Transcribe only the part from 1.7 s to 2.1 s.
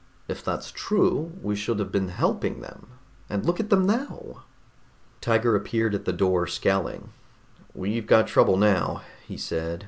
have been